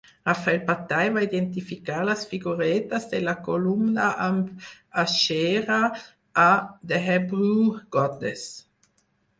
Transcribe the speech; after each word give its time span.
Raphael 0.27 0.61
Patai 0.67 1.09
va 1.17 1.23
identificar 1.25 1.99
les 2.09 2.23
figuretes 2.31 3.05
de 3.13 3.21
la 3.27 3.35
columna 3.49 4.09
amb 4.29 4.67
Asherah 5.05 5.81
a 6.47 6.51
"The 6.95 7.05
Hebrew 7.11 7.71
Goddess". 7.99 8.51